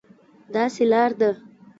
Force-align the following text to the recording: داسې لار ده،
داسې 0.53 0.83
لار 0.91 1.11
ده، 1.19 1.31